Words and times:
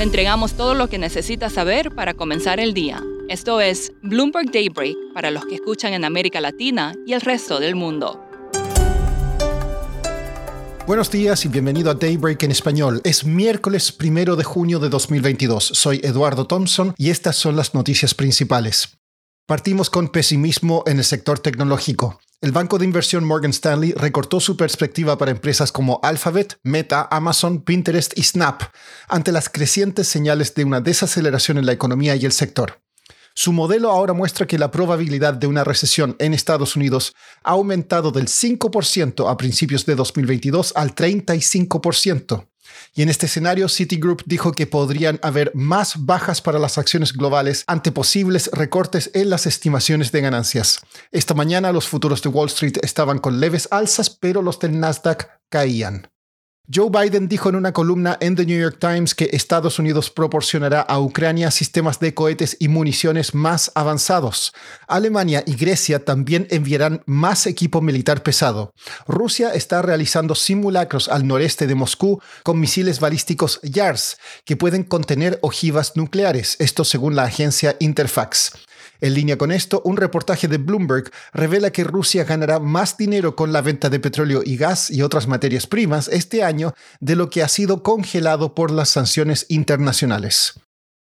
Le 0.00 0.04
entregamos 0.04 0.54
todo 0.54 0.72
lo 0.72 0.88
que 0.88 0.96
necesita 0.96 1.50
saber 1.50 1.94
para 1.94 2.14
comenzar 2.14 2.58
el 2.58 2.72
día. 2.72 3.04
Esto 3.28 3.60
es 3.60 3.92
Bloomberg 4.00 4.50
Daybreak 4.50 4.96
para 5.12 5.30
los 5.30 5.44
que 5.44 5.56
escuchan 5.56 5.92
en 5.92 6.06
América 6.06 6.40
Latina 6.40 6.94
y 7.06 7.12
el 7.12 7.20
resto 7.20 7.60
del 7.60 7.74
mundo. 7.74 8.18
Buenos 10.86 11.10
días 11.10 11.44
y 11.44 11.48
bienvenido 11.48 11.90
a 11.90 11.94
Daybreak 11.94 12.42
en 12.44 12.50
español. 12.50 13.02
Es 13.04 13.26
miércoles 13.26 13.92
primero 13.92 14.36
de 14.36 14.44
junio 14.44 14.78
de 14.78 14.88
2022. 14.88 15.62
Soy 15.74 16.00
Eduardo 16.02 16.46
Thompson 16.46 16.94
y 16.96 17.10
estas 17.10 17.36
son 17.36 17.54
las 17.56 17.74
noticias 17.74 18.14
principales. 18.14 18.99
Partimos 19.50 19.90
con 19.90 20.10
pesimismo 20.10 20.84
en 20.86 20.98
el 20.98 21.04
sector 21.04 21.40
tecnológico. 21.40 22.20
El 22.40 22.52
banco 22.52 22.78
de 22.78 22.84
inversión 22.84 23.24
Morgan 23.24 23.50
Stanley 23.50 23.92
recortó 23.94 24.38
su 24.38 24.56
perspectiva 24.56 25.18
para 25.18 25.32
empresas 25.32 25.72
como 25.72 25.98
Alphabet, 26.04 26.60
Meta, 26.62 27.08
Amazon, 27.10 27.60
Pinterest 27.62 28.16
y 28.16 28.22
Snap 28.22 28.62
ante 29.08 29.32
las 29.32 29.48
crecientes 29.48 30.06
señales 30.06 30.54
de 30.54 30.64
una 30.64 30.80
desaceleración 30.80 31.58
en 31.58 31.66
la 31.66 31.72
economía 31.72 32.14
y 32.14 32.26
el 32.26 32.30
sector. 32.30 32.80
Su 33.34 33.52
modelo 33.52 33.90
ahora 33.90 34.12
muestra 34.12 34.46
que 34.46 34.56
la 34.56 34.70
probabilidad 34.70 35.34
de 35.34 35.48
una 35.48 35.64
recesión 35.64 36.14
en 36.20 36.32
Estados 36.32 36.76
Unidos 36.76 37.16
ha 37.42 37.50
aumentado 37.50 38.12
del 38.12 38.28
5% 38.28 39.28
a 39.28 39.36
principios 39.36 39.84
de 39.84 39.96
2022 39.96 40.74
al 40.76 40.94
35%. 40.94 42.49
Y 42.94 43.02
en 43.02 43.08
este 43.08 43.26
escenario, 43.26 43.68
Citigroup 43.68 44.22
dijo 44.26 44.52
que 44.52 44.66
podrían 44.66 45.18
haber 45.22 45.52
más 45.54 46.04
bajas 46.04 46.40
para 46.40 46.58
las 46.58 46.78
acciones 46.78 47.12
globales 47.12 47.64
ante 47.66 47.92
posibles 47.92 48.50
recortes 48.52 49.10
en 49.14 49.30
las 49.30 49.46
estimaciones 49.46 50.12
de 50.12 50.20
ganancias. 50.20 50.80
Esta 51.12 51.34
mañana 51.34 51.72
los 51.72 51.88
futuros 51.88 52.22
de 52.22 52.28
Wall 52.28 52.48
Street 52.48 52.78
estaban 52.82 53.18
con 53.18 53.40
leves 53.40 53.68
alzas, 53.70 54.10
pero 54.10 54.42
los 54.42 54.58
del 54.58 54.78
Nasdaq 54.78 55.28
caían. 55.48 56.10
Joe 56.72 56.88
Biden 56.88 57.26
dijo 57.26 57.48
en 57.48 57.56
una 57.56 57.72
columna 57.72 58.16
en 58.20 58.36
The 58.36 58.46
New 58.46 58.60
York 58.60 58.76
Times 58.78 59.16
que 59.16 59.30
Estados 59.32 59.80
Unidos 59.80 60.08
proporcionará 60.08 60.82
a 60.82 61.00
Ucrania 61.00 61.50
sistemas 61.50 61.98
de 61.98 62.14
cohetes 62.14 62.56
y 62.60 62.68
municiones 62.68 63.34
más 63.34 63.72
avanzados. 63.74 64.52
Alemania 64.86 65.42
y 65.46 65.56
Grecia 65.56 66.04
también 66.04 66.46
enviarán 66.50 67.02
más 67.06 67.48
equipo 67.48 67.80
militar 67.80 68.22
pesado. 68.22 68.72
Rusia 69.08 69.52
está 69.52 69.82
realizando 69.82 70.36
simulacros 70.36 71.08
al 71.08 71.26
noreste 71.26 71.66
de 71.66 71.74
Moscú 71.74 72.22
con 72.44 72.60
misiles 72.60 73.00
balísticos 73.00 73.58
YARS 73.64 74.18
que 74.44 74.56
pueden 74.56 74.84
contener 74.84 75.40
ojivas 75.42 75.96
nucleares, 75.96 76.54
esto 76.60 76.84
según 76.84 77.16
la 77.16 77.24
agencia 77.24 77.74
Interfax. 77.80 78.52
En 79.00 79.14
línea 79.14 79.38
con 79.38 79.50
esto, 79.52 79.82
un 79.84 79.96
reportaje 79.96 80.48
de 80.48 80.58
Bloomberg 80.58 81.10
revela 81.32 81.70
que 81.70 81.84
Rusia 81.84 82.24
ganará 82.24 82.60
más 82.60 82.96
dinero 82.96 83.34
con 83.34 83.52
la 83.52 83.62
venta 83.62 83.88
de 83.88 84.00
petróleo 84.00 84.42
y 84.44 84.56
gas 84.56 84.90
y 84.90 85.02
otras 85.02 85.26
materias 85.26 85.66
primas 85.66 86.08
este 86.08 86.44
año 86.44 86.74
de 87.00 87.16
lo 87.16 87.30
que 87.30 87.42
ha 87.42 87.48
sido 87.48 87.82
congelado 87.82 88.54
por 88.54 88.70
las 88.70 88.90
sanciones 88.90 89.46
internacionales. 89.48 90.54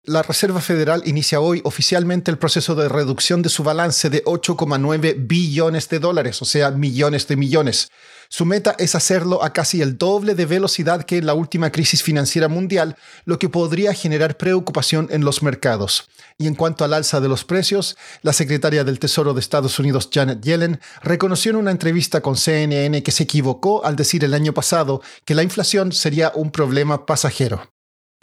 La 0.05 0.21
Reserva 0.21 0.59
Federal 0.59 1.01
inicia 1.05 1.39
hoy 1.39 1.61
oficialmente 1.63 2.29
el 2.29 2.37
proceso 2.37 2.75
de 2.75 2.89
reducción 2.89 3.41
de 3.41 3.47
su 3.47 3.63
balance 3.63 4.09
de 4.09 4.21
8,9 4.25 5.15
billones 5.17 5.87
de 5.87 5.99
dólares, 5.99 6.41
o 6.41 6.45
sea, 6.45 6.71
millones 6.71 7.25
de 7.29 7.37
millones. 7.37 7.89
Su 8.27 8.43
meta 8.43 8.75
es 8.79 8.95
hacerlo 8.95 9.41
a 9.45 9.53
casi 9.53 9.81
el 9.81 9.97
doble 9.97 10.35
de 10.35 10.45
velocidad 10.45 11.05
que 11.05 11.19
en 11.19 11.25
la 11.25 11.35
última 11.35 11.71
crisis 11.71 12.03
financiera 12.03 12.49
mundial, 12.49 12.97
lo 13.23 13.39
que 13.39 13.47
podría 13.47 13.93
generar 13.93 14.35
preocupación 14.35 15.07
en 15.09 15.23
los 15.23 15.41
mercados. 15.41 16.09
Y 16.37 16.47
en 16.47 16.55
cuanto 16.55 16.83
al 16.83 16.93
alza 16.93 17.21
de 17.21 17.29
los 17.29 17.45
precios, 17.45 17.95
la 18.23 18.33
secretaria 18.33 18.83
del 18.83 18.99
Tesoro 18.99 19.33
de 19.33 19.39
Estados 19.39 19.79
Unidos, 19.79 20.09
Janet 20.11 20.41
Yellen, 20.41 20.81
reconoció 21.01 21.51
en 21.51 21.55
una 21.55 21.71
entrevista 21.71 22.19
con 22.19 22.35
CNN 22.35 23.03
que 23.03 23.11
se 23.11 23.23
equivocó 23.23 23.85
al 23.85 23.95
decir 23.95 24.25
el 24.25 24.33
año 24.33 24.53
pasado 24.53 25.01
que 25.23 25.33
la 25.33 25.43
inflación 25.43 25.93
sería 25.93 26.33
un 26.35 26.51
problema 26.51 27.05
pasajero. 27.05 27.72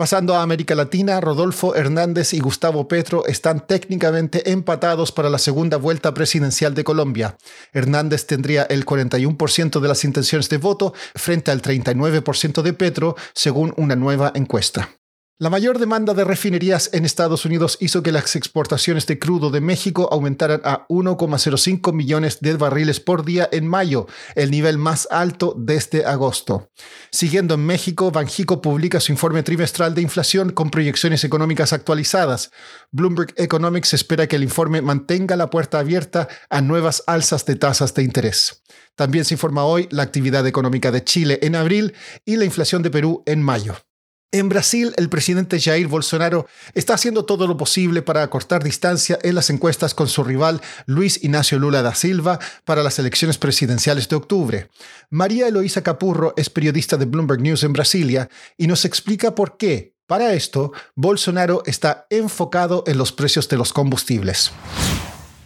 Pasando 0.00 0.34
a 0.34 0.40
América 0.40 0.74
Latina, 0.74 1.20
Rodolfo 1.20 1.74
Hernández 1.74 2.32
y 2.32 2.40
Gustavo 2.40 2.88
Petro 2.88 3.26
están 3.26 3.66
técnicamente 3.66 4.50
empatados 4.50 5.12
para 5.12 5.28
la 5.28 5.36
segunda 5.36 5.76
vuelta 5.76 6.14
presidencial 6.14 6.74
de 6.74 6.84
Colombia. 6.84 7.36
Hernández 7.74 8.24
tendría 8.24 8.62
el 8.62 8.86
41% 8.86 9.78
de 9.78 9.88
las 9.88 10.02
intenciones 10.04 10.48
de 10.48 10.56
voto 10.56 10.94
frente 11.14 11.50
al 11.50 11.60
39% 11.60 12.62
de 12.62 12.72
Petro, 12.72 13.14
según 13.34 13.74
una 13.76 13.94
nueva 13.94 14.32
encuesta. 14.34 14.88
La 15.42 15.48
mayor 15.48 15.78
demanda 15.78 16.12
de 16.12 16.22
refinerías 16.22 16.90
en 16.92 17.06
Estados 17.06 17.46
Unidos 17.46 17.78
hizo 17.80 18.02
que 18.02 18.12
las 18.12 18.36
exportaciones 18.36 19.06
de 19.06 19.18
crudo 19.18 19.50
de 19.50 19.62
México 19.62 20.06
aumentaran 20.12 20.60
a 20.64 20.86
1,05 20.88 21.94
millones 21.94 22.40
de 22.42 22.58
barriles 22.58 23.00
por 23.00 23.24
día 23.24 23.48
en 23.50 23.66
mayo, 23.66 24.06
el 24.34 24.50
nivel 24.50 24.76
más 24.76 25.08
alto 25.10 25.54
desde 25.56 26.04
agosto. 26.04 26.68
Siguiendo 27.10 27.54
en 27.54 27.64
México, 27.64 28.10
Banjico 28.10 28.60
publica 28.60 29.00
su 29.00 29.12
informe 29.12 29.42
trimestral 29.42 29.94
de 29.94 30.02
inflación 30.02 30.50
con 30.50 30.70
proyecciones 30.70 31.24
económicas 31.24 31.72
actualizadas. 31.72 32.50
Bloomberg 32.90 33.32
Economics 33.38 33.94
espera 33.94 34.26
que 34.26 34.36
el 34.36 34.42
informe 34.42 34.82
mantenga 34.82 35.36
la 35.36 35.48
puerta 35.48 35.78
abierta 35.78 36.28
a 36.50 36.60
nuevas 36.60 37.02
alzas 37.06 37.46
de 37.46 37.56
tasas 37.56 37.94
de 37.94 38.02
interés. 38.02 38.62
También 38.94 39.24
se 39.24 39.32
informa 39.32 39.64
hoy 39.64 39.88
la 39.90 40.02
actividad 40.02 40.46
económica 40.46 40.90
de 40.90 41.02
Chile 41.02 41.38
en 41.40 41.56
abril 41.56 41.94
y 42.26 42.36
la 42.36 42.44
inflación 42.44 42.82
de 42.82 42.90
Perú 42.90 43.22
en 43.24 43.40
mayo. 43.40 43.78
En 44.32 44.48
Brasil, 44.48 44.94
el 44.96 45.08
presidente 45.08 45.58
Jair 45.58 45.88
Bolsonaro 45.88 46.46
está 46.74 46.94
haciendo 46.94 47.24
todo 47.24 47.48
lo 47.48 47.56
posible 47.56 48.00
para 48.00 48.22
acortar 48.22 48.62
distancia 48.62 49.18
en 49.22 49.34
las 49.34 49.50
encuestas 49.50 49.92
con 49.92 50.06
su 50.06 50.22
rival 50.22 50.60
Luis 50.86 51.24
Ignacio 51.24 51.58
Lula 51.58 51.82
da 51.82 51.96
Silva 51.96 52.38
para 52.64 52.84
las 52.84 53.00
elecciones 53.00 53.38
presidenciales 53.38 54.08
de 54.08 54.14
octubre. 54.14 54.68
María 55.10 55.48
Eloísa 55.48 55.82
Capurro 55.82 56.32
es 56.36 56.48
periodista 56.48 56.96
de 56.96 57.06
Bloomberg 57.06 57.40
News 57.40 57.64
en 57.64 57.72
Brasilia 57.72 58.28
y 58.56 58.68
nos 58.68 58.84
explica 58.84 59.34
por 59.34 59.56
qué, 59.56 59.96
para 60.06 60.32
esto, 60.32 60.72
Bolsonaro 60.94 61.64
está 61.66 62.06
enfocado 62.08 62.84
en 62.86 62.98
los 62.98 63.10
precios 63.10 63.48
de 63.48 63.56
los 63.56 63.72
combustibles. 63.72 64.52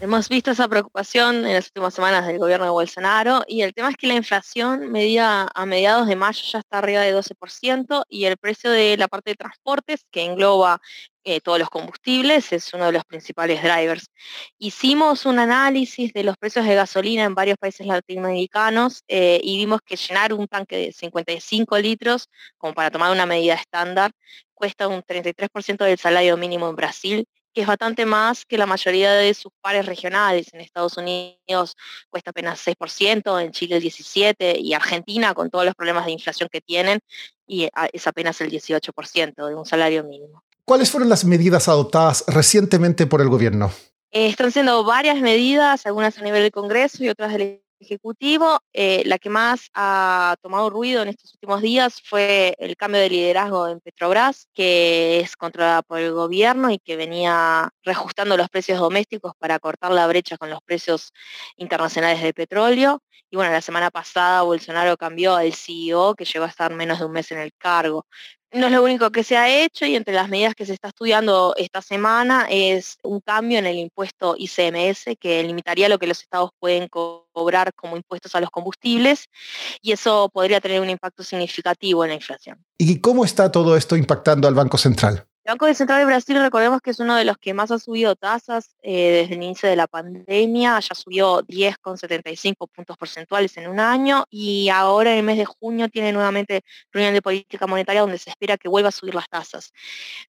Hemos 0.04 0.28
visto 0.28 0.50
esa 0.50 0.68
preocupación 0.68 1.46
en 1.46 1.54
las 1.54 1.68
últimas 1.68 1.94
semanas 1.94 2.26
del 2.26 2.38
gobierno 2.38 2.66
de 2.66 2.72
Bolsonaro 2.72 3.42
y 3.46 3.62
el 3.62 3.72
tema 3.72 3.88
es 3.88 3.96
que 3.96 4.06
la 4.06 4.12
inflación 4.12 4.92
medida 4.92 5.48
a 5.54 5.64
mediados 5.64 6.06
de 6.06 6.14
mayo 6.14 6.42
ya 6.46 6.58
está 6.58 6.76
arriba 6.76 7.00
de 7.00 7.16
12% 7.16 8.04
y 8.10 8.26
el 8.26 8.36
precio 8.36 8.70
de 8.70 8.98
la 8.98 9.08
parte 9.08 9.30
de 9.30 9.36
transportes, 9.36 10.04
que 10.10 10.26
engloba 10.26 10.78
eh, 11.24 11.40
todos 11.40 11.58
los 11.58 11.70
combustibles, 11.70 12.52
es 12.52 12.74
uno 12.74 12.84
de 12.84 12.92
los 12.92 13.04
principales 13.06 13.62
drivers. 13.62 14.10
Hicimos 14.58 15.24
un 15.24 15.38
análisis 15.38 16.12
de 16.12 16.22
los 16.22 16.36
precios 16.36 16.66
de 16.66 16.74
gasolina 16.74 17.24
en 17.24 17.34
varios 17.34 17.56
países 17.56 17.86
latinoamericanos 17.86 19.04
eh, 19.08 19.40
y 19.42 19.56
vimos 19.56 19.80
que 19.86 19.96
llenar 19.96 20.34
un 20.34 20.46
tanque 20.48 20.76
de 20.76 20.92
55 20.92 21.78
litros, 21.78 22.28
como 22.58 22.74
para 22.74 22.90
tomar 22.90 23.10
una 23.10 23.24
medida 23.24 23.54
estándar, 23.54 24.12
cuesta 24.52 24.86
un 24.86 25.02
33% 25.02 25.82
del 25.82 25.96
salario 25.98 26.36
mínimo 26.36 26.68
en 26.68 26.76
Brasil 26.76 27.26
que 27.54 27.62
es 27.62 27.66
bastante 27.66 28.04
más 28.04 28.44
que 28.44 28.58
la 28.58 28.66
mayoría 28.66 29.12
de 29.12 29.32
sus 29.32 29.52
pares 29.60 29.86
regionales. 29.86 30.52
En 30.52 30.60
Estados 30.60 30.96
Unidos 30.96 31.76
cuesta 32.10 32.30
apenas 32.30 32.66
6%, 32.66 33.42
en 33.42 33.52
Chile 33.52 33.76
el 33.76 33.82
17% 33.82 34.58
y 34.58 34.74
Argentina 34.74 35.32
con 35.34 35.50
todos 35.50 35.64
los 35.64 35.74
problemas 35.74 36.06
de 36.06 36.12
inflación 36.12 36.48
que 36.50 36.60
tienen 36.60 37.00
y 37.46 37.68
ah, 37.74 37.88
es 37.92 38.06
apenas 38.06 38.40
el 38.40 38.50
18% 38.50 39.46
de 39.48 39.54
un 39.54 39.64
salario 39.64 40.04
mínimo. 40.04 40.42
¿Cuáles 40.64 40.90
fueron 40.90 41.08
las 41.08 41.24
medidas 41.24 41.68
adoptadas 41.68 42.24
recientemente 42.26 43.06
por 43.06 43.20
el 43.20 43.28
gobierno? 43.28 43.70
Eh, 44.10 44.28
están 44.28 44.50
siendo 44.50 44.84
varias 44.84 45.20
medidas, 45.20 45.86
algunas 45.86 46.18
a 46.18 46.22
nivel 46.22 46.42
del 46.42 46.52
Congreso 46.52 47.04
y 47.04 47.08
otras 47.08 47.32
del 47.32 47.63
Ejecutivo. 47.84 48.60
Eh, 48.72 49.02
la 49.06 49.18
que 49.18 49.30
más 49.30 49.70
ha 49.74 50.36
tomado 50.42 50.70
ruido 50.70 51.02
en 51.02 51.08
estos 51.08 51.34
últimos 51.34 51.62
días 51.62 52.00
fue 52.02 52.54
el 52.58 52.76
cambio 52.76 53.00
de 53.00 53.10
liderazgo 53.10 53.68
en 53.68 53.80
Petrobras, 53.80 54.48
que 54.54 55.20
es 55.20 55.36
controlada 55.36 55.82
por 55.82 55.98
el 56.00 56.12
gobierno 56.12 56.70
y 56.70 56.78
que 56.78 56.96
venía 56.96 57.70
reajustando 57.82 58.36
los 58.36 58.48
precios 58.48 58.78
domésticos 58.78 59.34
para 59.38 59.58
cortar 59.58 59.92
la 59.92 60.06
brecha 60.06 60.38
con 60.38 60.50
los 60.50 60.60
precios 60.62 61.12
internacionales 61.56 62.22
de 62.22 62.32
petróleo. 62.32 63.02
Y 63.30 63.36
bueno, 63.36 63.52
la 63.52 63.60
semana 63.60 63.90
pasada 63.90 64.42
Bolsonaro 64.42 64.96
cambió 64.96 65.34
al 65.34 65.52
CEO, 65.52 66.14
que 66.14 66.24
llegó 66.24 66.44
a 66.44 66.48
estar 66.48 66.72
menos 66.72 67.00
de 67.00 67.06
un 67.06 67.12
mes 67.12 67.30
en 67.32 67.38
el 67.38 67.52
cargo. 67.58 68.06
No 68.54 68.66
es 68.66 68.72
lo 68.72 68.84
único 68.84 69.10
que 69.10 69.24
se 69.24 69.36
ha 69.36 69.48
hecho 69.48 69.84
y 69.84 69.96
entre 69.96 70.14
las 70.14 70.28
medidas 70.28 70.54
que 70.54 70.64
se 70.64 70.74
está 70.74 70.86
estudiando 70.86 71.54
esta 71.56 71.82
semana 71.82 72.46
es 72.48 72.98
un 73.02 73.18
cambio 73.18 73.58
en 73.58 73.66
el 73.66 73.76
impuesto 73.76 74.36
ICMS 74.38 75.16
que 75.18 75.42
limitaría 75.42 75.88
lo 75.88 75.98
que 75.98 76.06
los 76.06 76.20
estados 76.20 76.50
pueden 76.60 76.86
cobrar 76.86 77.74
como 77.74 77.96
impuestos 77.96 78.32
a 78.36 78.40
los 78.40 78.50
combustibles 78.50 79.26
y 79.82 79.90
eso 79.90 80.30
podría 80.32 80.60
tener 80.60 80.80
un 80.80 80.88
impacto 80.88 81.24
significativo 81.24 82.04
en 82.04 82.10
la 82.10 82.14
inflación. 82.14 82.64
¿Y 82.78 83.00
cómo 83.00 83.24
está 83.24 83.50
todo 83.50 83.76
esto 83.76 83.96
impactando 83.96 84.46
al 84.46 84.54
Banco 84.54 84.78
Central? 84.78 85.26
El 85.44 85.52
Banco 85.52 85.74
Central 85.74 85.98
de 85.98 86.06
Brasil, 86.06 86.40
recordemos 86.40 86.80
que 86.80 86.90
es 86.90 87.00
uno 87.00 87.16
de 87.16 87.26
los 87.26 87.36
que 87.36 87.52
más 87.52 87.70
ha 87.70 87.78
subido 87.78 88.16
tasas 88.16 88.74
eh, 88.80 89.10
desde 89.12 89.34
el 89.34 89.42
inicio 89.42 89.68
de 89.68 89.76
la 89.76 89.86
pandemia, 89.86 90.80
ya 90.80 90.94
subió 90.94 91.42
10,75 91.42 92.66
puntos 92.74 92.96
porcentuales 92.96 93.54
en 93.58 93.68
un 93.68 93.78
año 93.78 94.24
y 94.30 94.70
ahora 94.70 95.12
en 95.12 95.18
el 95.18 95.22
mes 95.22 95.36
de 95.36 95.44
junio 95.44 95.90
tiene 95.90 96.14
nuevamente 96.14 96.62
reunión 96.90 97.12
de 97.12 97.20
política 97.20 97.66
monetaria 97.66 98.00
donde 98.00 98.16
se 98.16 98.30
espera 98.30 98.56
que 98.56 98.70
vuelva 98.70 98.88
a 98.88 98.92
subir 98.92 99.14
las 99.14 99.28
tasas. 99.28 99.70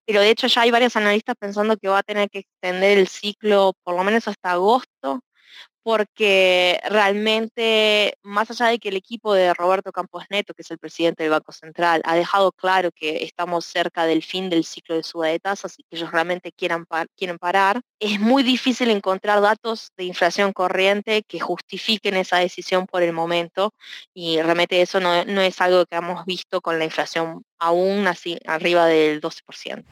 Pero 0.06 0.23
de 0.23 0.31
hecho 0.31 0.47
ya 0.47 0.62
hay 0.62 0.70
varios 0.70 0.97
analistas 0.97 1.37
pensando 1.38 1.76
que 1.76 1.88
va 1.88 1.99
a 1.99 2.03
tener 2.03 2.31
que 2.31 2.38
extender 2.38 2.97
el 2.97 3.06
ciclo 3.06 3.75
por 3.82 3.94
lo 3.94 4.05
menos 4.05 4.26
hasta 4.29 4.53
agosto 4.53 5.20
porque 5.82 6.81
realmente, 6.88 8.14
más 8.23 8.50
allá 8.50 8.67
de 8.67 8.79
que 8.79 8.88
el 8.88 8.96
equipo 8.96 9.34
de 9.34 9.52
Roberto 9.55 9.93
Campos 9.93 10.25
Neto, 10.31 10.55
que 10.55 10.62
es 10.62 10.70
el 10.70 10.79
presidente 10.79 11.23
del 11.23 11.32
Banco 11.32 11.52
Central, 11.52 12.02
ha 12.05 12.14
dejado 12.14 12.52
claro 12.52 12.90
que 12.93 13.25
estamos 13.25 13.64
cerca 13.64 14.06
del 14.06 14.23
fin 14.23 14.50
del 14.50 14.64
ciclo 14.64 14.94
de 14.96 15.02
suba 15.02 15.29
de 15.29 15.40
tasas 15.40 15.79
y 15.79 15.82
que 15.82 15.96
ellos 15.96 16.11
realmente 16.12 16.52
quieran 16.52 16.87
quieren 17.17 17.38
parar, 17.38 17.81
es 17.99 18.20
muy 18.20 18.43
difícil 18.43 18.90
encontrar 18.90 19.40
datos 19.40 19.93
de 19.96 20.05
inflación 20.05 20.52
corriente 20.52 21.23
que 21.23 21.40
justifiquen 21.40 22.17
esa 22.17 22.38
decisión 22.38 22.87
por 22.87 23.02
el 23.02 23.12
momento 23.12 23.75
y 24.14 24.40
realmente 24.43 24.81
eso 24.82 25.00
no, 25.00 25.25
no 25.25 25.40
es 25.40 25.61
algo 25.61 25.87
que 25.87 25.96
hemos 25.96 26.25
visto 26.26 26.61
con 26.61 26.78
la 26.78 26.85
inflación 26.85 27.44
aún 27.58 28.06
así 28.06 28.38
arriba 28.44 28.87
del 28.87 29.20
12%. 29.20 29.85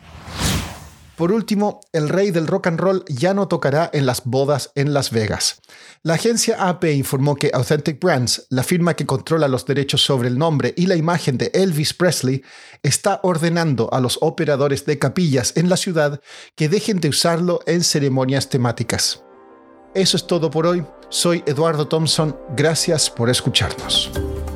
Por 1.20 1.32
último, 1.32 1.80
el 1.92 2.08
rey 2.08 2.30
del 2.30 2.46
rock 2.46 2.68
and 2.68 2.80
roll 2.80 3.04
ya 3.06 3.34
no 3.34 3.46
tocará 3.46 3.90
en 3.92 4.06
las 4.06 4.24
bodas 4.24 4.72
en 4.74 4.94
Las 4.94 5.10
Vegas. 5.10 5.60
La 6.02 6.14
agencia 6.14 6.66
AP 6.66 6.84
informó 6.84 7.36
que 7.36 7.50
Authentic 7.52 8.00
Brands, 8.02 8.46
la 8.48 8.62
firma 8.62 8.94
que 8.94 9.04
controla 9.04 9.46
los 9.46 9.66
derechos 9.66 10.00
sobre 10.00 10.28
el 10.28 10.38
nombre 10.38 10.72
y 10.78 10.86
la 10.86 10.96
imagen 10.96 11.36
de 11.36 11.50
Elvis 11.52 11.92
Presley, 11.92 12.42
está 12.82 13.20
ordenando 13.22 13.92
a 13.92 14.00
los 14.00 14.16
operadores 14.22 14.86
de 14.86 14.98
capillas 14.98 15.52
en 15.58 15.68
la 15.68 15.76
ciudad 15.76 16.22
que 16.54 16.70
dejen 16.70 17.00
de 17.00 17.10
usarlo 17.10 17.60
en 17.66 17.84
ceremonias 17.84 18.48
temáticas. 18.48 19.22
Eso 19.94 20.16
es 20.16 20.26
todo 20.26 20.50
por 20.50 20.66
hoy. 20.66 20.86
Soy 21.10 21.44
Eduardo 21.44 21.86
Thompson. 21.86 22.34
Gracias 22.56 23.10
por 23.10 23.28
escucharnos. 23.28 24.10